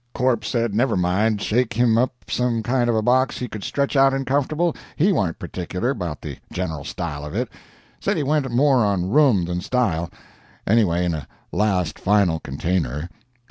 "Corpse 0.15 0.47
said 0.49 0.73
never 0.73 0.97
mind, 0.97 1.43
shake 1.43 1.73
him 1.73 1.95
up 1.95 2.11
some 2.27 2.63
kind 2.63 2.89
of 2.89 2.95
a 2.95 3.03
box 3.03 3.37
he 3.37 3.47
could 3.47 3.63
stretch 3.63 3.95
out 3.95 4.15
in 4.15 4.25
comfortable, 4.25 4.75
he 4.95 5.11
warn't 5.13 5.37
particular 5.37 5.93
'bout 5.93 6.23
the 6.23 6.39
general 6.51 6.83
style 6.83 7.23
of 7.23 7.35
it. 7.35 7.49
Said 7.99 8.17
he 8.17 8.23
went 8.23 8.49
more 8.49 8.77
on 8.83 9.11
room 9.11 9.45
than 9.45 9.61
style, 9.61 10.09
anyway 10.65 11.05
in 11.05 11.13
a 11.13 11.27
last 11.51 11.99
final 11.99 12.39
container. 12.39 13.09